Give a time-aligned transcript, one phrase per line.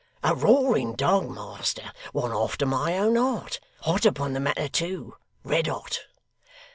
[0.23, 5.67] 'A roaring dog, master one after my own heart hot upon the matter too red
[5.67, 5.99] hot.